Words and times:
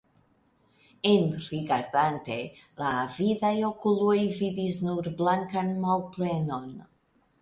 Enrigardante, 1.09 2.37
la 2.83 2.89
avidaj 3.01 3.53
okuloj 3.69 4.17
vidis 4.41 4.81
nur 4.89 5.11
blankan 5.21 5.71
malplenon! 5.85 6.67